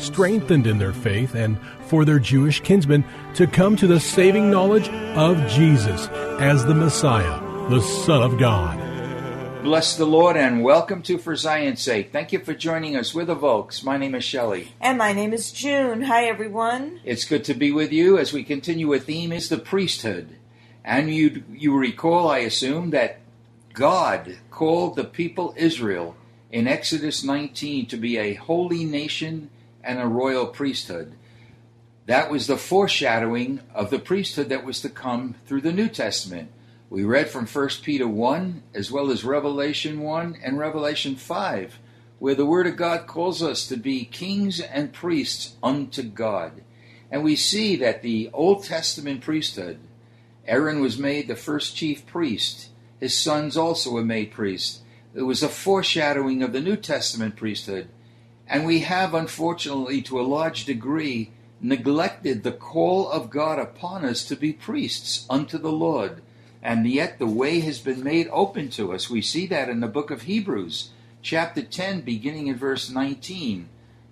strengthened 0.00 0.66
in 0.66 0.78
their 0.78 0.92
faith 0.92 1.34
and 1.34 1.58
for 1.86 2.04
their 2.04 2.18
Jewish 2.18 2.60
kinsmen 2.60 3.04
to 3.34 3.46
come 3.46 3.76
to 3.76 3.86
the 3.86 4.00
saving 4.00 4.50
knowledge 4.50 4.88
of 5.16 5.36
Jesus 5.48 6.08
as 6.40 6.64
the 6.64 6.74
Messiah, 6.74 7.40
the 7.68 7.80
Son 7.80 8.22
of 8.22 8.38
God. 8.38 8.78
Bless 9.62 9.94
the 9.94 10.06
Lord 10.06 10.38
and 10.38 10.64
welcome 10.64 11.02
to 11.02 11.18
For 11.18 11.36
Zion's 11.36 11.82
Sake. 11.82 12.12
Thank 12.12 12.32
you 12.32 12.38
for 12.38 12.54
joining 12.54 12.96
us. 12.96 13.14
We're 13.14 13.26
the 13.26 13.34
Volks. 13.34 13.84
My 13.84 13.98
name 13.98 14.14
is 14.14 14.24
Shelley. 14.24 14.72
And 14.80 14.96
my 14.96 15.12
name 15.12 15.34
is 15.34 15.52
June. 15.52 16.00
Hi, 16.00 16.24
everyone. 16.24 17.00
It's 17.04 17.26
good 17.26 17.44
to 17.44 17.52
be 17.52 17.70
with 17.70 17.92
you 17.92 18.16
as 18.16 18.32
we 18.32 18.42
continue 18.42 18.90
a 18.94 18.98
theme 18.98 19.32
is 19.32 19.50
the 19.50 19.58
priesthood. 19.58 20.36
And 20.82 21.14
you 21.14 21.44
you 21.52 21.76
recall, 21.76 22.30
I 22.30 22.38
assume, 22.38 22.88
that 22.90 23.18
God 23.74 24.38
called 24.50 24.96
the 24.96 25.04
people 25.04 25.52
Israel 25.58 26.16
in 26.50 26.66
Exodus 26.66 27.22
19 27.22 27.84
to 27.86 27.98
be 27.98 28.16
a 28.16 28.34
holy 28.34 28.84
nation 28.84 29.50
and 29.82 29.98
a 29.98 30.06
royal 30.06 30.46
priesthood. 30.46 31.14
That 32.06 32.30
was 32.30 32.46
the 32.46 32.56
foreshadowing 32.56 33.60
of 33.74 33.90
the 33.90 33.98
priesthood 33.98 34.48
that 34.48 34.64
was 34.64 34.80
to 34.80 34.88
come 34.88 35.36
through 35.46 35.60
the 35.60 35.72
New 35.72 35.88
Testament. 35.88 36.50
We 36.88 37.04
read 37.04 37.30
from 37.30 37.46
1 37.46 37.68
Peter 37.82 38.08
1 38.08 38.62
as 38.74 38.90
well 38.90 39.10
as 39.10 39.24
Revelation 39.24 40.00
1 40.00 40.38
and 40.42 40.58
Revelation 40.58 41.14
5, 41.14 41.78
where 42.18 42.34
the 42.34 42.46
Word 42.46 42.66
of 42.66 42.76
God 42.76 43.06
calls 43.06 43.42
us 43.42 43.66
to 43.68 43.76
be 43.76 44.04
kings 44.04 44.60
and 44.60 44.92
priests 44.92 45.54
unto 45.62 46.02
God. 46.02 46.62
And 47.10 47.22
we 47.22 47.36
see 47.36 47.76
that 47.76 48.02
the 48.02 48.28
Old 48.32 48.64
Testament 48.64 49.20
priesthood, 49.20 49.78
Aaron 50.46 50.80
was 50.80 50.98
made 50.98 51.28
the 51.28 51.36
first 51.36 51.76
chief 51.76 52.06
priest, 52.06 52.70
his 52.98 53.16
sons 53.16 53.56
also 53.56 53.92
were 53.92 54.04
made 54.04 54.30
priests. 54.30 54.80
It 55.14 55.22
was 55.22 55.42
a 55.42 55.48
foreshadowing 55.48 56.42
of 56.42 56.52
the 56.52 56.60
New 56.60 56.76
Testament 56.76 57.36
priesthood. 57.36 57.88
And 58.50 58.66
we 58.66 58.80
have, 58.80 59.14
unfortunately, 59.14 60.02
to 60.02 60.20
a 60.20 60.26
large 60.26 60.64
degree, 60.64 61.30
neglected 61.60 62.42
the 62.42 62.50
call 62.50 63.08
of 63.08 63.30
God 63.30 63.60
upon 63.60 64.04
us 64.04 64.24
to 64.24 64.34
be 64.34 64.52
priests 64.52 65.24
unto 65.30 65.56
the 65.56 65.70
Lord. 65.70 66.20
And 66.60 66.84
yet 66.84 67.20
the 67.20 67.28
way 67.28 67.60
has 67.60 67.78
been 67.78 68.02
made 68.02 68.28
open 68.32 68.68
to 68.70 68.92
us. 68.92 69.08
We 69.08 69.22
see 69.22 69.46
that 69.46 69.68
in 69.68 69.78
the 69.78 69.86
book 69.86 70.10
of 70.10 70.22
Hebrews, 70.22 70.90
chapter 71.22 71.62
10, 71.62 72.00
beginning 72.00 72.48
in 72.48 72.56
verse 72.56 72.90
19. 72.90 73.68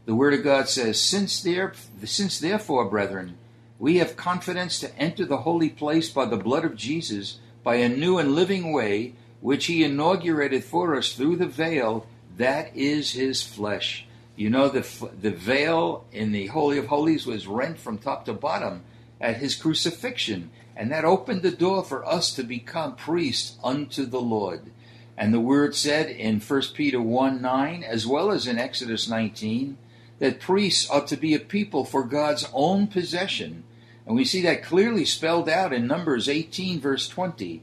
The 0.07 0.15
Word 0.15 0.35
of 0.35 0.45
God 0.45 0.69
says, 0.69 1.03
Since, 1.03 1.43
there, 1.43 1.73
since 2.05 2.39
therefore, 2.39 2.85
brethren, 2.85 3.37
we 3.81 3.97
have 3.97 4.17
confidence 4.17 4.79
to 4.81 4.97
enter 4.97 5.25
the 5.25 5.39
holy 5.39 5.69
place 5.69 6.11
by 6.11 6.27
the 6.27 6.37
blood 6.37 6.65
of 6.65 6.77
Jesus, 6.77 7.41
by 7.65 7.77
a 7.77 7.89
new 7.89 8.19
and 8.19 8.37
living 8.37 8.73
way, 8.73 9.15
which 9.41 9.67
he 9.67 9.83
inaugurated 9.83 10.63
for 10.63 10.97
us 10.97 11.13
through 11.13 11.37
the 11.37 11.47
veil, 11.47 12.07
that 12.37 12.75
is 12.77 13.13
his 13.13 13.43
flesh. 13.43 14.05
You 14.39 14.51
know, 14.51 14.69
the, 14.69 14.87
the 15.21 15.33
veil 15.33 16.05
in 16.13 16.31
the 16.31 16.47
Holy 16.47 16.79
of 16.79 16.87
Holies 16.87 17.27
was 17.27 17.49
rent 17.49 17.77
from 17.77 17.99
top 17.99 18.25
to 18.27 18.33
bottom 18.33 18.85
at 19.21 19.39
his 19.39 19.57
crucifixion, 19.57 20.53
and 20.77 20.93
that 20.93 21.05
opened 21.05 21.43
the 21.43 21.51
door 21.51 21.83
for 21.83 22.07
us 22.07 22.33
to 22.37 22.45
become 22.45 22.95
priests 22.95 23.59
unto 23.65 24.07
the 24.07 24.21
Lord. 24.21 24.71
And 25.17 25.35
the 25.35 25.41
word 25.41 25.75
said 25.75 26.09
in 26.09 26.39
1 26.39 26.63
Peter 26.73 27.03
1 27.03 27.43
9, 27.43 27.83
as 27.83 28.07
well 28.07 28.31
as 28.31 28.47
in 28.47 28.61
Exodus 28.61 29.09
19, 29.09 29.77
that 30.21 30.39
priests 30.39 30.89
ought 30.89 31.09
to 31.09 31.17
be 31.17 31.35
a 31.35 31.41
people 31.41 31.85
for 31.85 32.05
God's 32.05 32.49
own 32.53 32.87
possession. 32.87 33.65
And 34.07 34.15
we 34.15 34.25
see 34.25 34.43
that 34.43 34.63
clearly 34.63 35.05
spelled 35.05 35.49
out 35.49 35.73
in 35.73 35.89
Numbers 35.89 36.29
18, 36.29 36.79
verse 36.79 37.09
20, 37.09 37.61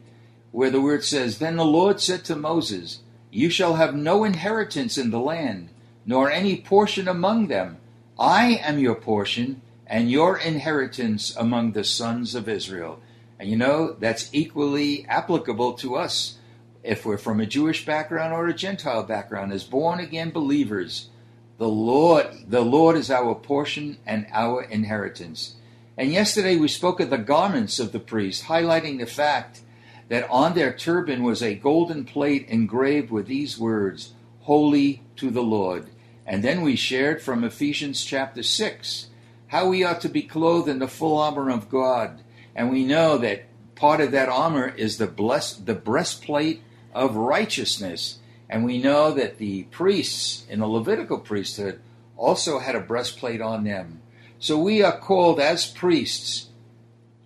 where 0.52 0.72
the 0.72 0.82
word 0.82 1.06
says, 1.06 1.38
Then 1.38 1.56
the 1.56 1.64
Lord 1.64 2.02
said 2.02 2.26
to 2.26 2.36
Moses, 2.36 3.00
You 3.32 3.50
shall 3.50 3.76
have 3.76 3.96
no 3.96 4.26
inheritance 4.26 4.98
in 4.98 5.12
the 5.12 5.22
land 5.22 5.70
nor 6.06 6.32
any 6.32 6.58
portion 6.58 7.08
among 7.08 7.48
them. 7.48 7.78
I 8.18 8.60
am 8.64 8.80
your 8.80 8.96
portion 8.96 9.62
and 9.88 10.10
your 10.10 10.38
inheritance 10.38 11.36
among 11.36 11.72
the 11.72 11.84
sons 11.84 12.36
of 12.36 12.48
Israel. 12.48 13.00
And 13.40 13.50
you 13.50 13.56
know, 13.56 13.96
that's 14.00 14.30
equally 14.34 15.06
applicable 15.08 15.74
to 15.74 15.96
us 15.96 16.38
if 16.84 17.06
we're 17.06 17.18
from 17.18 17.40
a 17.40 17.46
Jewish 17.46 17.86
background 17.86 18.34
or 18.34 18.48
a 18.48 18.54
Gentile 18.54 19.04
background. 19.04 19.52
As 19.52 19.64
born 19.64 20.00
again 20.00 20.32
believers, 20.32 21.10
the 21.58 21.68
Lord, 21.68 22.28
the 22.48 22.62
Lord 22.62 22.96
is 22.96 23.10
our 23.10 23.36
portion 23.36 23.98
and 24.06 24.28
our 24.32 24.64
inheritance. 24.64 25.56
And 25.98 26.12
yesterday 26.12 26.58
we 26.58 26.68
spoke 26.68 27.00
of 27.00 27.10
the 27.10 27.18
garments 27.18 27.80
of 27.80 27.92
the 27.92 28.00
priest, 28.00 28.46
highlighting 28.46 29.00
the 29.00 29.06
fact 29.06 29.62
that 30.10 30.30
on 30.30 30.54
their 30.54 30.74
turban 30.74 31.24
was 31.24 31.42
a 31.42 31.56
golden 31.56 32.06
plate 32.06 32.48
engraved 32.50 33.10
with 33.10 33.28
these 33.28 33.58
words, 33.58 34.14
Holy 34.42 35.02
to 35.16 35.32
the 35.32 35.42
Lord. 35.42 35.90
And 36.26 36.44
then 36.44 36.62
we 36.62 36.76
shared 36.76 37.22
from 37.22 37.44
Ephesians 37.44 38.04
chapter 38.04 38.42
6 38.42 39.08
how 39.48 39.68
we 39.68 39.84
ought 39.84 40.02
to 40.02 40.10
be 40.10 40.24
clothed 40.24 40.68
in 40.68 40.80
the 40.80 40.88
full 40.88 41.18
armor 41.18 41.50
of 41.50 41.70
God. 41.70 42.22
And 42.56 42.72
we 42.72 42.84
know 42.84 43.18
that 43.20 43.46
part 43.76 44.02
of 44.02 44.12
that 44.12 44.30
armor 44.30 44.68
is 44.68 44.98
the, 44.98 45.08
bless, 45.08 45.54
the 45.54 45.76
breastplate 45.76 46.64
of 46.94 47.16
righteousness. 47.16 48.20
And 48.50 48.66
we 48.66 48.82
know 48.82 49.12
that 49.12 49.38
the 49.38 49.64
priests 49.64 50.46
in 50.50 50.60
the 50.60 50.68
Levitical 50.68 51.20
priesthood 51.20 51.80
also 52.18 52.60
had 52.60 52.76
a 52.76 52.80
breastplate 52.80 53.42
on 53.42 53.64
them. 53.64 54.02
So 54.40 54.58
we 54.58 54.82
are 54.82 54.98
called 54.98 55.40
as 55.40 55.68
priests 55.68 56.48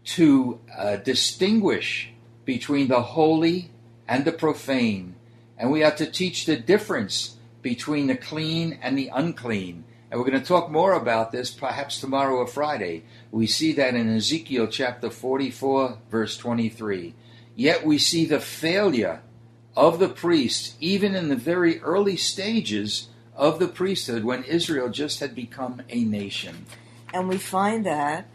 to 0.05 0.59
uh, 0.75 0.97
distinguish 0.97 2.11
between 2.45 2.87
the 2.87 3.01
holy 3.01 3.71
and 4.07 4.25
the 4.25 4.31
profane. 4.31 5.15
And 5.57 5.71
we 5.71 5.83
are 5.83 5.91
to 5.91 6.09
teach 6.09 6.45
the 6.45 6.55
difference 6.55 7.37
between 7.61 8.07
the 8.07 8.15
clean 8.15 8.79
and 8.81 8.97
the 8.97 9.09
unclean. 9.13 9.83
And 10.09 10.19
we're 10.19 10.29
going 10.29 10.41
to 10.41 10.47
talk 10.47 10.71
more 10.71 10.93
about 10.93 11.31
this 11.31 11.51
perhaps 11.51 11.99
tomorrow 11.99 12.37
or 12.37 12.47
Friday. 12.47 13.03
We 13.31 13.47
see 13.47 13.73
that 13.73 13.95
in 13.95 14.15
Ezekiel 14.15 14.67
chapter 14.67 15.09
44, 15.09 15.97
verse 16.09 16.37
23. 16.37 17.13
Yet 17.55 17.85
we 17.85 17.97
see 17.97 18.25
the 18.25 18.39
failure 18.39 19.21
of 19.75 19.99
the 19.99 20.09
priest, 20.09 20.75
even 20.79 21.15
in 21.15 21.29
the 21.29 21.35
very 21.35 21.79
early 21.81 22.17
stages 22.17 23.09
of 23.35 23.59
the 23.59 23.67
priesthood 23.67 24.23
when 24.23 24.43
Israel 24.43 24.89
just 24.89 25.19
had 25.19 25.35
become 25.35 25.81
a 25.89 26.03
nation. 26.03 26.65
And 27.13 27.29
we 27.29 27.37
find 27.37 27.85
that 27.85 28.27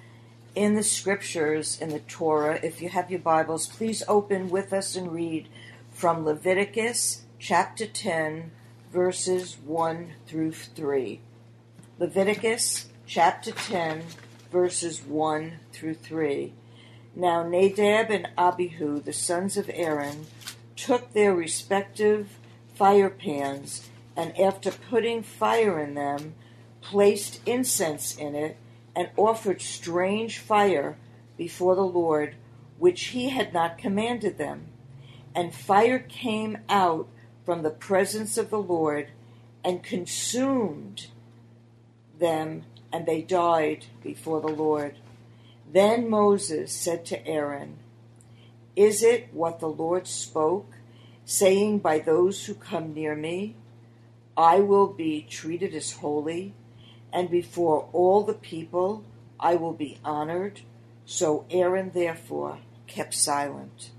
in 0.54 0.74
the 0.74 0.82
scriptures, 0.82 1.80
in 1.80 1.90
the 1.90 1.98
Torah. 2.00 2.60
If 2.62 2.80
you 2.80 2.88
have 2.88 3.10
your 3.10 3.20
Bibles, 3.20 3.66
please 3.66 4.02
open 4.06 4.48
with 4.48 4.72
us 4.72 4.94
and 4.94 5.12
read 5.12 5.48
from 5.90 6.24
Leviticus 6.24 7.24
chapter 7.38 7.86
10, 7.86 8.50
verses 8.94 9.56
1 9.66 10.12
through 10.24 10.52
3. 10.52 11.20
Leviticus 11.98 12.86
chapter 13.04 13.50
10, 13.50 14.04
verses 14.52 15.02
1 15.02 15.54
through 15.72 15.94
3. 15.94 16.52
Now 17.16 17.42
Nadab 17.42 18.12
and 18.12 18.28
Abihu, 18.38 19.00
the 19.00 19.12
sons 19.12 19.56
of 19.56 19.68
Aaron, 19.74 20.26
took 20.76 21.12
their 21.12 21.34
respective 21.34 22.38
fire 22.76 23.10
pans, 23.10 23.90
and 24.16 24.38
after 24.38 24.70
putting 24.70 25.24
fire 25.24 25.80
in 25.80 25.94
them, 25.94 26.36
placed 26.80 27.40
incense 27.44 28.16
in 28.16 28.36
it, 28.36 28.56
and 28.94 29.10
offered 29.16 29.60
strange 29.60 30.38
fire 30.38 30.96
before 31.36 31.74
the 31.74 31.82
Lord, 31.82 32.36
which 32.78 33.06
he 33.06 33.30
had 33.30 33.52
not 33.52 33.76
commanded 33.76 34.38
them. 34.38 34.68
And 35.34 35.52
fire 35.52 35.98
came 35.98 36.58
out 36.68 37.08
from 37.44 37.62
the 37.62 37.70
presence 37.70 38.38
of 38.38 38.50
the 38.50 38.60
Lord 38.60 39.08
and 39.64 39.82
consumed 39.82 41.08
them, 42.18 42.64
and 42.92 43.06
they 43.06 43.22
died 43.22 43.86
before 44.02 44.40
the 44.40 44.48
Lord. 44.48 44.96
Then 45.70 46.08
Moses 46.08 46.72
said 46.72 47.04
to 47.06 47.26
Aaron, 47.26 47.78
Is 48.76 49.02
it 49.02 49.28
what 49.32 49.60
the 49.60 49.68
Lord 49.68 50.06
spoke, 50.06 50.70
saying, 51.24 51.78
By 51.78 51.98
those 51.98 52.44
who 52.44 52.54
come 52.54 52.94
near 52.94 53.16
me, 53.16 53.56
I 54.36 54.60
will 54.60 54.88
be 54.88 55.26
treated 55.28 55.74
as 55.74 55.92
holy, 55.92 56.54
and 57.12 57.30
before 57.30 57.88
all 57.92 58.22
the 58.22 58.34
people 58.34 59.04
I 59.38 59.56
will 59.56 59.72
be 59.72 59.98
honored? 60.04 60.60
So 61.06 61.44
Aaron 61.50 61.90
therefore 61.94 62.58
kept 62.86 63.14
silent. 63.14 63.90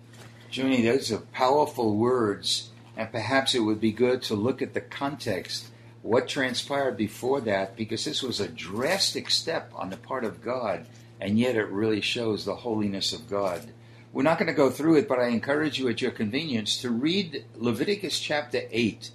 Junie, 0.51 0.81
those 0.81 1.12
are 1.12 1.19
powerful 1.33 1.95
words, 1.95 2.69
and 2.97 3.12
perhaps 3.12 3.56
it 3.56 3.59
would 3.59 3.80
be 3.80 3.92
good 3.92 4.21
to 4.24 4.36
look 4.36 4.62
at 4.62 4.74
the 4.74 4.81
context, 4.81 5.68
what 6.01 6.27
transpired 6.27 6.97
before 6.97 7.42
that, 7.42 7.75
because 7.75 8.06
this 8.06 8.21
was 8.21 8.39
a 8.39 8.47
drastic 8.47 9.30
step 9.30 9.71
on 9.75 9.89
the 9.89 9.97
part 9.97 10.24
of 10.24 10.42
God, 10.42 10.86
and 11.19 11.39
yet 11.39 11.56
it 11.56 11.68
really 11.69 12.01
shows 12.01 12.45
the 12.45 12.56
holiness 12.56 13.13
of 13.13 13.30
God. 13.30 13.71
We're 14.13 14.24
not 14.24 14.38
going 14.38 14.47
to 14.47 14.53
go 14.53 14.69
through 14.69 14.97
it, 14.97 15.07
but 15.07 15.19
I 15.19 15.27
encourage 15.27 15.77
you 15.77 15.89
at 15.89 16.01
your 16.01 16.12
convenience 16.12 16.77
to 16.81 16.89
read 16.89 17.45
Leviticus 17.56 18.19
chapter 18.19 18.62
8, 18.71 19.12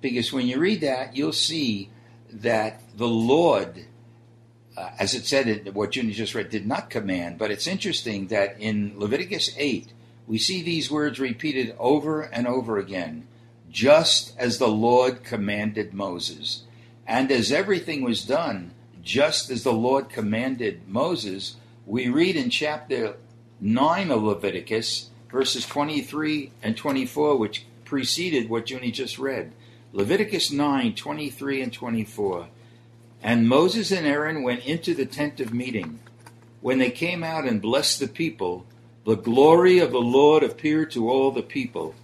because 0.00 0.32
when 0.32 0.46
you 0.46 0.58
read 0.58 0.82
that, 0.82 1.16
you'll 1.16 1.32
see 1.32 1.90
that 2.30 2.82
the 2.96 3.08
Lord 3.08 3.86
uh, 4.76 4.90
as 4.98 5.14
it 5.14 5.24
said 5.24 5.46
in 5.46 5.72
what 5.72 5.94
Junie 5.94 6.12
just 6.12 6.34
read, 6.34 6.50
did 6.50 6.66
not 6.66 6.90
command. 6.90 7.38
But 7.38 7.50
it's 7.50 7.66
interesting 7.66 8.28
that 8.28 8.60
in 8.60 8.94
Leviticus 8.96 9.54
8, 9.56 9.92
we 10.26 10.38
see 10.38 10.62
these 10.62 10.90
words 10.90 11.20
repeated 11.20 11.74
over 11.78 12.22
and 12.22 12.46
over 12.46 12.78
again, 12.78 13.26
just 13.70 14.36
as 14.38 14.58
the 14.58 14.68
Lord 14.68 15.22
commanded 15.22 15.92
Moses. 15.92 16.62
And 17.06 17.30
as 17.30 17.52
everything 17.52 18.02
was 18.02 18.24
done, 18.24 18.72
just 19.02 19.50
as 19.50 19.64
the 19.64 19.72
Lord 19.72 20.08
commanded 20.08 20.88
Moses, 20.88 21.56
we 21.86 22.08
read 22.08 22.36
in 22.36 22.48
chapter 22.48 23.16
9 23.60 24.10
of 24.10 24.22
Leviticus, 24.22 25.10
verses 25.30 25.66
23 25.66 26.50
and 26.62 26.76
24, 26.76 27.36
which 27.36 27.66
preceded 27.84 28.48
what 28.48 28.70
Junie 28.70 28.90
just 28.90 29.18
read. 29.18 29.52
Leviticus 29.92 30.50
9, 30.50 30.94
23 30.94 31.62
and 31.62 31.72
24. 31.72 32.48
And 33.22 33.48
Moses 33.48 33.90
and 33.90 34.06
Aaron 34.06 34.42
went 34.42 34.64
into 34.66 34.94
the 34.94 35.06
tent 35.06 35.40
of 35.40 35.52
meeting. 35.52 36.00
When 36.60 36.78
they 36.78 36.90
came 36.90 37.22
out 37.22 37.44
and 37.44 37.60
blessed 37.60 38.00
the 38.00 38.08
people, 38.08 38.66
the 39.04 39.16
glory 39.16 39.78
of 39.78 39.92
the 39.92 40.00
Lord 40.00 40.42
appeared 40.42 40.90
to 40.92 41.10
all 41.10 41.30
the 41.30 41.42
people. 41.42 41.94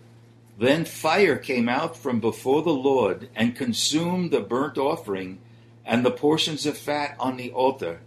Then 0.58 0.85
fire 0.85 1.37
came 1.37 1.69
out 1.69 1.97
from 1.97 2.20
before 2.20 2.62
the 2.62 2.75
Lord 2.75 3.31
and 3.35 3.56
consumed 3.56 4.31
the 4.31 4.41
burnt 4.41 4.76
offering 4.76 5.38
and 5.87 6.05
the 6.05 6.11
portions 6.11 6.67
of 6.67 6.76
fat 6.76 7.17
on 7.19 7.38
the 7.38 7.50
altar. 7.52 8.00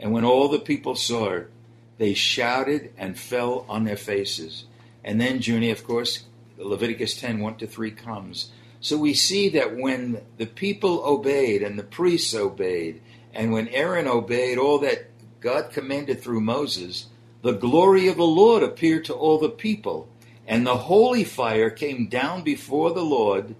And 0.00 0.12
when 0.12 0.24
all 0.24 0.48
the 0.48 0.58
people 0.58 0.94
saw 0.94 1.32
it, 1.32 1.50
they 1.98 2.14
shouted 2.14 2.92
and 2.96 3.18
fell 3.18 3.66
on 3.68 3.84
their 3.84 3.96
faces. 3.96 4.64
And 5.04 5.20
then, 5.20 5.40
Junie, 5.40 5.70
of 5.70 5.84
course, 5.84 6.24
Leviticus 6.56 7.20
10 7.20 7.40
1 7.40 7.56
to 7.56 7.66
3 7.66 7.90
comes. 7.90 8.50
So 8.80 8.96
we 8.96 9.12
see 9.12 9.48
that 9.50 9.76
when 9.76 10.22
the 10.36 10.46
people 10.46 11.02
obeyed 11.04 11.62
and 11.62 11.78
the 11.78 11.82
priests 11.82 12.34
obeyed, 12.34 13.02
and 13.34 13.52
when 13.52 13.68
Aaron 13.68 14.06
obeyed 14.06 14.56
all 14.56 14.78
that 14.78 15.10
God 15.40 15.70
commanded 15.70 16.22
through 16.22 16.40
Moses, 16.40 17.06
the 17.42 17.52
glory 17.52 18.08
of 18.08 18.16
the 18.16 18.24
Lord 18.24 18.62
appeared 18.62 19.04
to 19.06 19.14
all 19.14 19.38
the 19.38 19.48
people, 19.48 20.08
and 20.46 20.66
the 20.66 20.76
holy 20.76 21.24
fire 21.24 21.70
came 21.70 22.08
down 22.08 22.42
before 22.42 22.92
the 22.92 23.04
Lord 23.04 23.54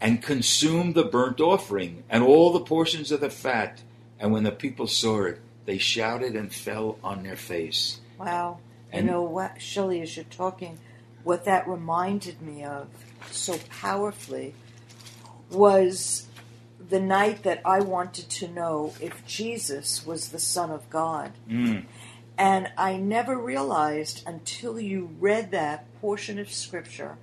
and 0.00 0.22
consumed 0.22 0.94
the 0.94 1.04
burnt 1.04 1.40
offering 1.40 2.04
and 2.10 2.22
all 2.22 2.52
the 2.52 2.60
portions 2.60 3.10
of 3.10 3.20
the 3.20 3.30
fat. 3.30 3.82
And 4.18 4.32
when 4.32 4.42
the 4.42 4.50
people 4.50 4.86
saw 4.86 5.22
it, 5.22 5.40
they 5.64 5.78
shouted 5.78 6.36
and 6.36 6.52
fell 6.52 6.98
on 7.02 7.22
their 7.22 7.36
face. 7.36 8.00
Wow. 8.18 8.58
And- 8.92 9.06
you 9.06 9.12
know 9.12 9.22
what, 9.22 9.60
Shelley, 9.62 10.00
as 10.02 10.16
you're 10.16 10.24
talking, 10.26 10.78
what 11.22 11.44
that 11.46 11.66
reminded 11.66 12.42
me 12.42 12.64
of 12.64 12.88
so 13.30 13.58
powerfully 13.70 14.54
was 15.50 16.26
the 16.88 17.00
night 17.00 17.42
that 17.44 17.62
I 17.64 17.80
wanted 17.80 18.28
to 18.28 18.48
know 18.48 18.92
if 19.00 19.24
Jesus 19.26 20.06
was 20.06 20.28
the 20.28 20.38
Son 20.38 20.70
of 20.70 20.88
God. 20.90 21.32
Mm. 21.48 21.86
And 22.36 22.72
I 22.76 22.96
never 22.96 23.38
realized 23.38 24.22
until 24.26 24.80
you 24.80 25.10
read 25.20 25.50
that 25.52 25.86
portion 26.00 26.38
of 26.38 26.50
Scripture 26.50 27.16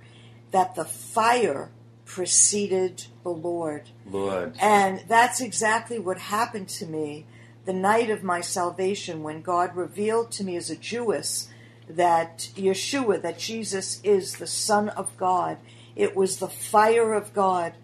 that 0.52 0.74
the 0.74 0.84
fire 0.84 1.70
preceded 2.04 3.06
the 3.22 3.30
Lord. 3.30 3.90
Lord. 4.10 4.54
And 4.60 5.02
that's 5.08 5.40
exactly 5.40 5.98
what 5.98 6.18
happened 6.18 6.68
to 6.70 6.86
me 6.86 7.26
the 7.64 7.72
night 7.72 8.10
of 8.10 8.22
my 8.22 8.40
salvation 8.40 9.22
when 9.22 9.40
God 9.40 9.76
revealed 9.76 10.30
to 10.32 10.44
me 10.44 10.56
as 10.56 10.70
a 10.70 10.76
Jewess 10.76 11.48
that 11.88 12.50
Yeshua, 12.56 13.22
that 13.22 13.38
Jesus 13.38 14.00
is 14.02 14.36
the 14.36 14.46
Son 14.46 14.88
of 14.90 15.16
God. 15.16 15.58
It 15.94 16.16
was 16.16 16.38
the 16.38 16.48
fire 16.48 17.12
of 17.12 17.34
God 17.34 17.74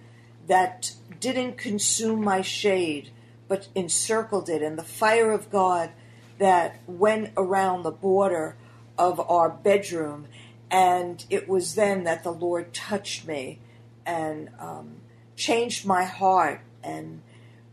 that 0.47 0.93
didn't 1.21 1.59
consume 1.59 2.25
my 2.25 2.41
shade, 2.41 3.11
but 3.49 3.69
encircled 3.75 4.49
it, 4.49 4.63
and 4.63 4.79
the 4.79 4.83
fire 4.83 5.31
of 5.31 5.51
God 5.51 5.91
that 6.39 6.81
went 6.87 7.33
around 7.37 7.83
the 7.83 7.91
border 7.91 8.57
of 8.97 9.21
our 9.31 9.49
bedroom. 9.49 10.27
And 10.71 11.25
it 11.31 11.49
was 11.49 11.75
then 11.75 12.05
that 12.05 12.23
the 12.25 12.33
Lord 12.33 12.73
touched 12.73 13.27
me 13.27 13.59
and 14.05 14.51
um, 14.59 14.97
changed 15.37 15.87
my 15.87 16.05
heart 16.05 16.61
and 16.83 17.23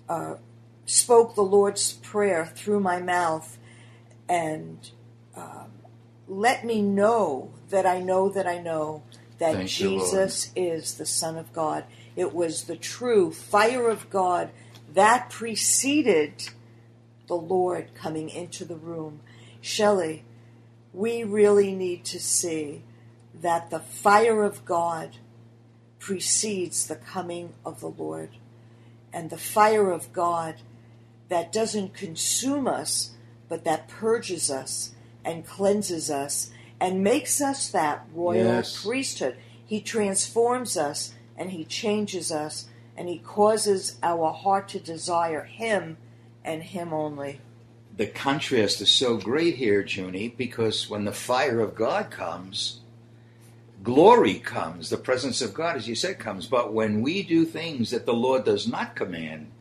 uh, 0.08 0.36
spoke 0.86 1.36
the 1.36 1.42
Lord's 1.42 1.94
Prayer 1.94 2.46
through 2.46 2.80
my 2.80 3.02
mouth 3.02 3.58
and 4.28 4.90
um, 5.36 5.72
let 6.28 6.66
me 6.66 6.82
know 6.82 7.52
that 7.70 7.86
I 7.86 8.00
know 8.00 8.30
that 8.30 8.48
I 8.48 8.60
know 8.60 9.04
that 9.38 9.54
Thank 9.54 9.80
you, 9.80 10.00
Jesus 10.00 10.52
is 10.56 10.96
the 10.96 11.06
Son 11.06 11.38
of 11.38 11.52
God. 11.54 11.86
It 12.16 12.34
was 12.34 12.64
the 12.64 12.78
true 12.78 13.32
fire 13.32 13.90
of 13.90 14.10
God 14.10 14.50
that 14.94 15.30
preceded 15.30 16.50
the 17.28 17.36
Lord 17.36 17.94
coming 17.96 18.30
into 18.30 18.66
the 18.66 18.76
room. 18.76 19.22
Shelley, 19.62 20.24
we 20.94 21.24
really 21.24 21.74
need 21.74 22.06
to 22.06 22.20
see 22.20 22.84
that 23.34 23.70
the 23.70 23.80
fire 23.80 24.44
of 24.44 24.64
God 24.66 25.18
precedes 26.00 26.88
the 26.88 26.96
coming 26.96 27.54
of 27.66 27.80
the 27.80 27.90
Lord. 27.90 28.30
And 29.12 29.30
the 29.30 29.38
fire 29.38 29.92
of 29.92 30.14
God 30.14 30.56
that 31.30 31.52
doesn't 31.52 31.94
consume 31.94 32.68
us, 32.68 33.12
but 33.50 33.64
that 33.64 33.88
purges 33.88 34.52
us 34.52 34.92
and 35.24 35.46
cleanses 35.46 36.12
us 36.12 36.52
and 36.80 37.04
makes 37.04 37.42
us 37.42 37.70
that 37.70 38.06
royal 38.14 38.58
Yes. 38.58 38.84
priesthood. 38.84 39.38
He 39.66 39.82
transforms 39.82 40.78
us 40.78 41.14
and 41.38 41.52
he 41.52 41.66
changes 41.66 42.32
us 42.32 42.68
and 42.96 43.10
he 43.10 43.18
causes 43.18 43.98
our 44.04 44.32
heart 44.32 44.70
to 44.70 44.80
desire 44.80 45.44
him 45.44 45.98
and 46.46 46.64
him 46.64 46.94
only. 46.94 47.42
The 47.98 48.08
contrast 48.08 48.82
is 48.82 48.92
so 48.92 49.18
great 49.18 49.56
here, 49.56 49.82
Junie, 49.82 50.30
because 50.30 50.90
when 50.90 51.06
the 51.06 51.14
fire 51.14 51.60
of 51.60 51.76
God 51.76 52.12
comes, 52.12 52.82
glory 53.84 54.36
comes, 54.36 54.90
the 54.90 54.98
presence 54.98 55.42
of 55.42 55.54
God, 55.54 55.76
as 55.76 55.88
you 55.88 55.96
said, 55.96 56.20
comes. 56.20 56.46
But 56.46 56.74
when 56.74 57.02
we 57.02 57.24
do 57.24 57.46
things 57.46 57.92
that 57.92 58.06
the 58.06 58.14
Lord 58.14 58.44
does 58.46 58.68
not 58.68 58.96
command, 58.96 59.52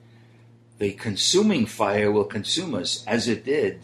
the 0.79 0.93
consuming 0.93 1.67
fire 1.67 2.11
will 2.11 2.25
consume 2.25 2.75
us, 2.75 3.05
as 3.07 3.29
it 3.29 3.45
did 3.45 3.81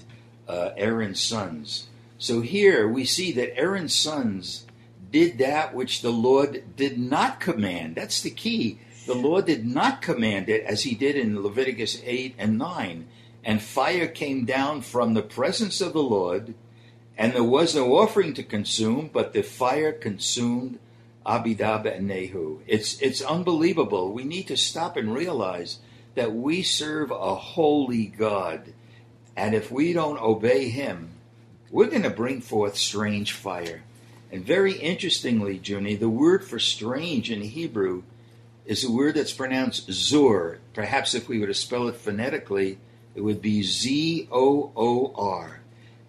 uh, 0.49 0.71
Aaron's 0.77 1.21
sons. 1.21 1.87
So 2.19 2.41
here 2.41 2.89
we 2.89 3.05
see 3.05 3.33
that 3.33 3.57
Aaron's 3.57 3.95
sons 3.95 4.67
did 5.13 5.39
that 5.39 5.75
which 5.75 6.03
the 6.03 6.11
Lord 6.11 6.77
did 6.77 6.99
not 6.99 7.41
command. 7.41 7.95
That's 7.95 8.21
the 8.21 8.31
key. 8.31 8.79
The 9.11 9.17
Lord 9.17 9.47
did 9.47 9.67
not 9.67 10.03
command 10.03 10.49
it 10.49 10.63
as 10.63 10.85
he 10.85 10.95
did 10.95 11.17
in 11.17 11.43
Leviticus 11.43 12.01
8 12.05 12.37
and 12.39 12.57
9. 12.57 13.09
And 13.43 13.61
fire 13.61 14.07
came 14.07 14.45
down 14.45 14.83
from 14.83 15.15
the 15.15 15.21
presence 15.21 15.81
of 15.81 15.95
the 15.95 16.03
Lord, 16.03 16.55
and 17.19 17.33
there 17.33 17.43
was 17.43 17.75
no 17.75 17.99
offering 17.99 18.35
to 18.35 18.45
consume, 18.45 19.11
but 19.13 19.33
the 19.33 19.43
fire 19.43 19.91
consumed 19.91 20.79
Abidab 21.27 21.87
and 21.87 22.09
Nehu. 22.09 22.61
It's, 22.69 23.03
it's 23.03 23.21
unbelievable. 23.21 24.13
We 24.13 24.23
need 24.23 24.47
to 24.47 24.57
stop 24.57 24.97
and 24.97 25.13
realize 25.13 25.81
that 26.15 26.33
we 26.33 26.63
serve 26.63 27.11
a 27.11 27.35
holy 27.35 28.07
God. 28.07 28.73
And 29.37 29.57
if 29.57 29.73
we 29.73 29.93
don't 29.93 30.23
obey 30.23 30.69
him, 30.69 31.15
we're 31.69 31.91
going 31.91 32.05
to 32.05 32.11
bring 32.11 32.41
forth 32.41 32.77
strange 32.77 33.33
fire. 33.33 33.83
And 34.31 34.45
very 34.45 34.75
interestingly, 34.75 35.61
Junie, 35.61 35.97
the 35.97 36.09
word 36.09 36.45
for 36.45 36.61
strange 36.61 37.29
in 37.29 37.41
Hebrew 37.41 38.05
is 38.71 38.85
a 38.85 38.93
word 38.93 39.17
that's 39.17 39.33
pronounced 39.33 39.91
zur. 39.91 40.61
Perhaps 40.75 41.13
if 41.13 41.29
we 41.29 41.41
were 41.41 41.49
to 41.49 41.55
spell 41.55 41.89
it 41.89 41.97
phonetically, 41.97 42.79
it 43.17 43.21
would 43.21 43.43
be 43.43 43.65
Z 43.65 44.29
O 44.31 44.71
O 44.77 45.13
R. 45.17 45.63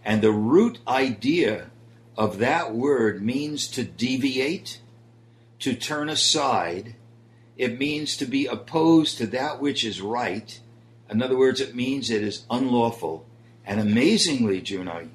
And 0.05 0.21
the 0.21 0.31
root 0.31 0.77
idea 0.87 1.71
of 2.15 2.37
that 2.37 2.75
word 2.75 3.23
means 3.23 3.67
to 3.69 3.83
deviate, 3.83 4.79
to 5.57 5.73
turn 5.73 6.07
aside. 6.07 6.93
It 7.57 7.79
means 7.79 8.15
to 8.17 8.27
be 8.27 8.45
opposed 8.45 9.17
to 9.17 9.25
that 9.25 9.59
which 9.59 9.83
is 9.83 9.99
right. 9.99 10.59
In 11.09 11.23
other 11.23 11.39
words, 11.39 11.61
it 11.61 11.73
means 11.73 12.11
it 12.11 12.21
is 12.21 12.45
unlawful. 12.51 13.25
And 13.65 13.79
amazingly, 13.79 14.61
Juno, 14.61 15.09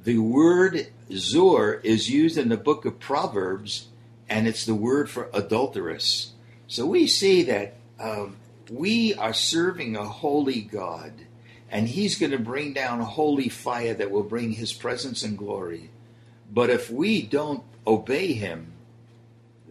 the 0.00 0.18
word 0.18 0.86
zur 1.10 1.80
is 1.82 2.08
used 2.08 2.38
in 2.38 2.50
the 2.50 2.56
book 2.56 2.84
of 2.84 3.00
Proverbs, 3.00 3.88
and 4.28 4.46
it's 4.46 4.64
the 4.64 4.76
word 4.76 5.10
for 5.10 5.28
adulteress. 5.34 6.33
So 6.74 6.86
we 6.86 7.06
see 7.06 7.44
that 7.44 7.74
um, 8.00 8.34
we 8.68 9.14
are 9.14 9.32
serving 9.32 9.94
a 9.94 10.02
holy 10.02 10.60
God, 10.60 11.12
and 11.70 11.86
He's 11.86 12.18
going 12.18 12.32
to 12.32 12.38
bring 12.40 12.72
down 12.72 12.98
a 13.00 13.04
holy 13.04 13.48
fire 13.48 13.94
that 13.94 14.10
will 14.10 14.24
bring 14.24 14.50
His 14.50 14.72
presence 14.72 15.22
and 15.22 15.38
glory. 15.38 15.90
But 16.52 16.70
if 16.70 16.90
we 16.90 17.22
don't 17.22 17.62
obey 17.86 18.32
Him, 18.32 18.72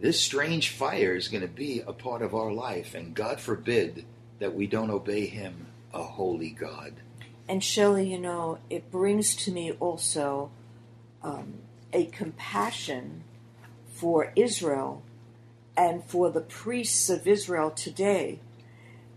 this 0.00 0.18
strange 0.18 0.70
fire 0.70 1.14
is 1.14 1.28
going 1.28 1.42
to 1.42 1.46
be 1.46 1.82
a 1.86 1.92
part 1.92 2.22
of 2.22 2.34
our 2.34 2.50
life, 2.50 2.94
and 2.94 3.14
God 3.14 3.38
forbid 3.38 4.06
that 4.38 4.54
we 4.54 4.66
don't 4.66 4.90
obey 4.90 5.26
Him, 5.26 5.66
a 5.92 6.02
holy 6.02 6.52
God. 6.52 6.94
And 7.46 7.62
Shelley, 7.62 8.10
you 8.10 8.18
know, 8.18 8.60
it 8.70 8.90
brings 8.90 9.36
to 9.44 9.52
me 9.52 9.72
also 9.72 10.50
um, 11.22 11.58
a 11.92 12.06
compassion 12.06 13.24
for 13.92 14.32
Israel 14.36 15.02
and 15.76 16.04
for 16.04 16.30
the 16.30 16.40
priests 16.40 17.10
of 17.10 17.26
Israel 17.26 17.70
today. 17.70 18.40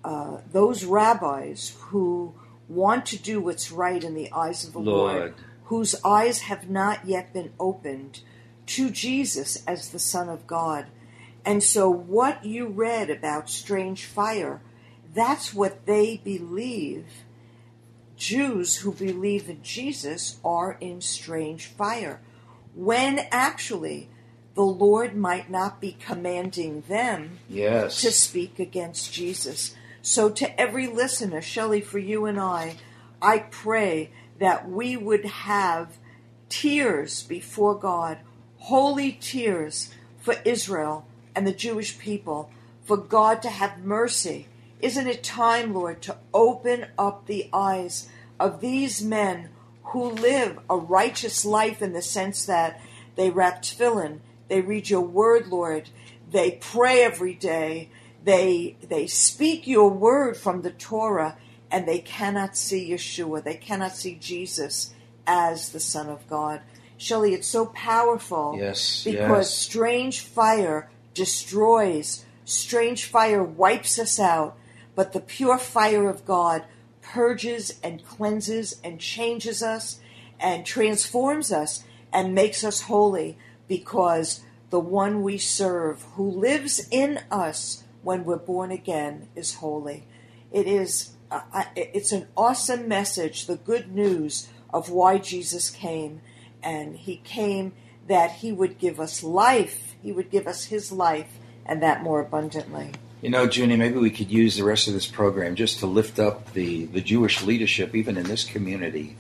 Uh, 0.04 0.38
those 0.52 0.86
rabbis 0.86 1.76
who 1.80 2.34
want 2.68 3.06
to 3.08 3.18
do 3.18 3.42
what's 3.42 3.72
right 3.72 4.04
in 4.04 4.14
the 4.14 4.32
eyes 4.32 4.66
of 4.66 4.74
the 4.74 4.80
Lord, 4.80 5.16
Lord. 5.16 5.34
whose 5.66 5.96
eyes 6.04 6.42
have 6.42 6.70
not 6.70 7.06
yet 7.06 7.34
been 7.34 7.54
opened 7.60 8.22
to 8.68 8.90
Jesus 8.90 9.64
as 9.66 9.90
the 9.90 10.00
Son 10.00 10.30
of 10.30 10.48
God. 10.48 10.88
And 11.46 11.64
so, 11.64 11.90
what 11.90 12.46
you 12.46 12.68
read 12.68 13.10
about 13.10 13.50
strange 13.50 14.06
fire, 14.06 14.62
that's 15.14 15.54
what 15.54 15.86
they 15.86 16.18
believe. 16.24 17.06
Jews 18.18 18.78
who 18.78 18.92
believe 18.92 19.48
in 19.48 19.62
Jesus 19.62 20.40
are 20.44 20.78
in 20.82 21.02
strange 21.02 21.68
fire, 21.68 22.20
when 22.74 23.28
actually 23.32 24.10
the 24.58 24.64
Lord 24.64 25.16
might 25.16 25.52
not 25.52 25.80
be 25.80 25.96
commanding 26.00 26.82
them 26.90 27.38
Yes. 27.48 28.02
to 28.02 28.12
speak 28.12 28.58
against 28.58 29.14
Jesus. 29.14 29.76
So, 30.02 30.30
to 30.32 30.60
every 30.60 30.88
listener, 30.88 31.44
Shelley, 31.44 31.80
for 31.80 32.00
you 32.00 32.26
and 32.26 32.40
I, 32.40 32.78
I 33.22 33.38
pray 33.38 34.10
that 34.40 34.68
we 34.68 34.98
would 34.98 35.26
have 35.26 35.98
tears 36.50 37.22
before 37.22 37.76
God, 37.76 38.18
holy 38.58 39.12
tears 39.12 39.94
for 40.20 40.36
Israel 40.44 41.06
and 41.36 41.46
the 41.46 41.54
Jewish 41.54 42.00
people, 42.00 42.50
for 42.84 42.98
God 42.98 43.44
to 43.44 43.50
have 43.52 43.84
mercy. 43.86 44.48
Isn't 44.80 45.06
it 45.06 45.24
time, 45.24 45.72
Lord, 45.72 46.02
to 46.02 46.18
open 46.34 46.88
up 46.98 47.28
the 47.28 47.48
eyes 47.54 48.10
of 48.40 48.60
these 48.60 49.04
men 49.04 49.50
who 49.84 50.10
live 50.10 50.58
a 50.68 50.78
righteous 50.78 51.46
life 51.46 51.80
in 51.84 51.94
the 51.94 52.02
sense 52.02 52.44
that 52.46 52.82
they 53.16 53.30
wrap 53.30 53.62
tefillin, 53.62 54.20
they 54.48 54.62
read 54.62 54.90
your 54.90 55.02
word, 55.02 55.48
Lord, 55.48 55.90
they 56.30 56.52
pray 56.52 57.04
every 57.04 57.34
day, 57.34 57.90
they 58.24 58.76
they 58.88 59.08
speak 59.08 59.68
your 59.68 59.90
word 59.90 60.38
from 60.38 60.62
the 60.62 60.72
Torah, 60.72 61.38
and 61.72 61.88
they 61.88 62.00
cannot 62.00 62.58
see 62.58 62.92
Yeshua, 62.92 63.44
they 63.44 63.56
cannot 63.56 63.96
see 63.96 64.16
Jesus 64.16 64.94
as 65.26 65.70
the 65.70 65.80
Son 65.80 66.10
of 66.10 66.28
God. 66.28 66.62
Shelley, 66.98 67.34
it's 67.34 67.48
so 67.48 67.68
powerful 67.68 68.56
Yes, 68.58 69.04
because 69.04 69.50
yes. 69.50 69.56
strange 69.56 70.22
fire 70.22 70.90
destroys, 71.14 72.26
strange 72.46 73.06
fire 73.06 73.44
wipes 73.44 74.00
us 74.00 74.20
out, 74.20 74.58
but 74.96 75.14
the 75.14 75.20
pure 75.20 75.60
fire 75.60 76.10
of 76.10 76.26
God 76.26 76.64
purges 77.02 77.80
and 77.84 78.06
cleanses 78.06 78.80
and 78.84 79.00
changes 79.00 79.62
us 79.64 80.00
and 80.40 80.66
transforms 80.66 81.52
us 81.52 81.84
and 82.12 82.34
makes 82.34 82.64
us 82.64 82.82
holy 82.82 83.38
because 83.68 84.42
the 84.70 84.80
one 84.80 85.22
we 85.22 85.38
serve 85.38 86.04
who 86.16 86.30
lives 86.30 86.88
in 86.92 87.20
us 87.32 87.84
when 88.02 88.26
we're 88.26 88.38
born 88.38 88.72
again 88.72 89.28
is 89.36 89.56
holy. 89.56 90.06
It 90.52 90.68
is 90.68 91.12
uh, 91.30 91.64
it's 91.76 92.12
an 92.12 92.28
awesome 92.38 92.88
message, 92.88 93.48
the 93.48 93.58
good 93.58 93.94
news 93.94 94.48
of 94.74 94.90
why 94.90 95.18
Jesus 95.18 95.70
came 95.70 96.22
and 96.64 96.96
he 96.96 97.18
came 97.18 97.74
that 98.08 98.32
he 98.32 98.52
would 98.52 98.78
give 98.78 99.00
us 99.00 99.24
life, 99.24 99.96
he 100.02 100.12
would 100.12 100.32
give 100.32 100.48
us 100.48 100.66
his 100.66 100.92
life 100.92 101.38
and 101.66 101.84
that 101.84 102.02
more 102.02 102.22
abundantly. 102.22 102.92
You 103.22 103.30
know, 103.30 103.46
Junie, 103.46 103.76
maybe 103.76 103.98
we 103.98 104.12
could 104.12 104.32
use 104.32 104.58
the 104.58 104.64
rest 104.64 104.88
of 104.88 104.94
this 104.94 105.08
program 105.08 105.56
just 105.56 105.80
to 105.80 105.88
lift 105.88 106.20
up 106.20 106.54
the, 106.54 106.86
the 106.86 107.02
Jewish 107.02 107.44
leadership, 107.44 107.96
even 107.96 108.16
in 108.16 108.26
this 108.26 108.44
community, 108.44 109.18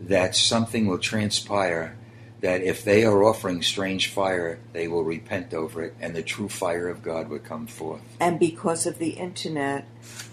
that 0.00 0.36
something 0.36 0.86
will 0.86 0.98
transpire, 0.98 1.96
that 2.42 2.60
if 2.62 2.84
they 2.84 3.04
are 3.04 3.24
offering 3.24 3.62
strange 3.62 4.08
fire, 4.08 4.58
they 4.72 4.88
will 4.88 5.04
repent 5.04 5.54
over 5.54 5.82
it, 5.82 5.94
and 6.00 6.14
the 6.14 6.22
true 6.22 6.48
fire 6.48 6.88
of 6.88 7.02
God 7.02 7.28
would 7.30 7.44
come 7.44 7.66
forth. 7.66 8.02
And 8.20 8.38
because 8.38 8.84
of 8.84 8.98
the 8.98 9.10
internet, 9.10 9.86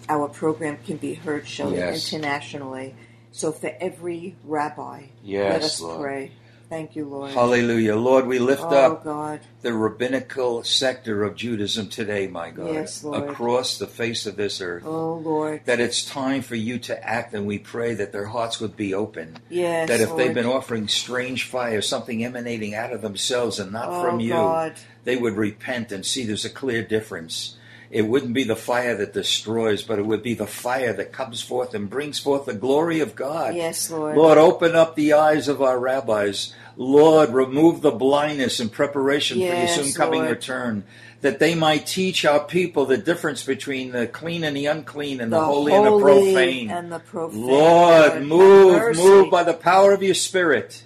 our 0.09 0.27
program 0.27 0.79
can 0.85 0.97
be 0.97 1.13
heard 1.13 1.47
Shelley 1.47 1.77
Yes. 1.77 2.11
internationally. 2.11 2.95
So 3.31 3.51
for 3.51 3.71
every 3.79 4.35
rabbi, 4.43 5.03
Yes, 5.23 5.51
let 5.53 5.63
us 5.63 5.81
Lord. 5.81 6.01
pray. 6.01 6.31
Thank 6.69 6.95
you, 6.95 7.05
Lord. 7.05 7.31
Hallelujah. 7.31 7.95
Lord, 7.95 8.27
we 8.27 8.37
lift 8.37 8.61
oh 8.61 8.93
up 8.93 9.03
God. 9.03 9.39
the 9.63 9.73
rabbinical 9.73 10.63
sector 10.63 11.23
of 11.23 11.35
Judaism 11.35 11.89
today, 11.89 12.27
my 12.27 12.51
God, 12.51 12.71
Yes, 12.71 13.03
Lord. 13.03 13.27
across 13.27 13.79
the 13.79 13.87
face 13.87 14.27
of 14.27 14.35
this 14.35 14.61
earth. 14.61 14.83
Oh 14.85 15.15
Lord. 15.15 15.61
That 15.65 15.79
it's 15.79 16.05
time 16.05 16.43
for 16.43 16.55
you 16.55 16.77
to 16.79 17.03
act, 17.03 17.33
and 17.33 17.47
we 17.47 17.57
pray 17.57 17.95
that 17.95 18.11
their 18.11 18.27
hearts 18.27 18.59
would 18.59 18.77
be 18.77 18.93
open. 18.93 19.37
Yes. 19.49 19.89
that 19.89 19.99
if 19.99 20.09
Lord. 20.09 20.21
they've 20.21 20.33
been 20.33 20.45
offering 20.45 20.87
strange 20.87 21.45
fire, 21.45 21.81
something 21.81 22.23
emanating 22.23 22.75
out 22.75 22.93
of 22.93 23.01
themselves 23.01 23.59
and 23.59 23.71
not 23.71 23.89
oh, 23.89 24.03
from 24.03 24.19
you, 24.19 24.33
God. 24.33 24.75
they 25.05 25.17
would 25.17 25.37
repent 25.37 25.91
and 25.91 26.05
see 26.05 26.23
there's 26.23 26.45
a 26.45 26.51
clear 26.51 26.83
difference. 26.83 27.55
It 27.91 28.03
wouldn't 28.03 28.33
be 28.33 28.43
the 28.43 28.55
fire 28.55 28.95
that 28.95 29.13
destroys, 29.13 29.81
but 29.81 29.97
it 29.97 30.05
would 30.05 30.21
be 30.21 30.35
the 30.35 30.45
fire 30.45 30.93
that 30.93 31.11
comes 31.11 31.41
forth 31.41 31.73
and 31.73 31.89
brings 31.89 32.19
forth 32.19 32.45
the 32.45 32.53
glory 32.53 32.99
of 32.99 33.15
God. 33.15 33.55
Yes, 33.55 33.89
Lord. 33.89 34.15
Lord, 34.15 34.37
open 34.37 34.75
up 34.75 34.95
the 34.95 35.13
eyes 35.13 35.47
of 35.47 35.61
our 35.61 35.79
rabbis. 35.79 36.53
Lord, 36.77 37.33
remove 37.33 37.81
the 37.81 37.91
blindness 37.91 38.59
in 38.59 38.69
preparation 38.69 39.39
Yes, 39.39 39.75
for 39.75 39.81
your 39.81 39.85
soon 39.87 39.93
coming 39.95 40.19
Lord. 40.21 40.31
return, 40.31 40.83
that 41.21 41.39
they 41.39 41.55
might 41.55 41.87
teach 41.87 42.25
our 42.25 42.43
people 42.43 42.85
the 42.85 42.97
difference 42.97 43.43
between 43.43 43.91
the 43.91 44.05
clean 44.05 44.43
and 44.43 44.55
the 44.55 44.67
unclean, 44.67 45.19
and 45.19 45.33
the, 45.33 45.39
The 45.39 45.45
holy, 45.45 45.73
and 45.73 45.85
the 45.85 45.99
profane. 45.99 46.69
and 46.69 46.91
the 46.91 46.99
profane. 46.99 47.41
Lord, 47.41 48.11
have 48.13 48.23
move, 48.23 48.95
move 48.95 49.31
by 49.31 49.43
the 49.43 49.53
power 49.55 49.93
of 49.93 50.03
your 50.03 50.13
Spirit 50.13 50.83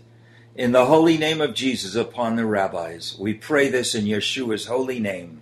in 0.55 0.71
the 0.71 0.85
holy 0.85 1.17
name 1.17 1.41
of 1.41 1.53
Jesus 1.53 1.95
upon 1.95 2.37
the 2.37 2.45
rabbis. 2.45 3.17
We 3.19 3.33
pray 3.33 3.69
this 3.69 3.93
in 3.93 4.05
Yeshua's 4.05 4.67
holy 4.67 4.99
name. 4.99 5.41